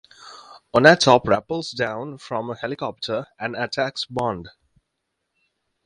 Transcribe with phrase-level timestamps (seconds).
[0.73, 4.49] Onatopp rappels down from a helicopter and attacks Bond.